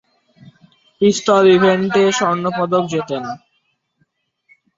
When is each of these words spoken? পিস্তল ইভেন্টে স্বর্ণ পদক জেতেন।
পিস্তল 1.01 1.43
ইভেন্টে 1.55 2.03
স্বর্ণ 2.17 2.43
পদক 2.57 2.83
জেতেন। 2.93 3.23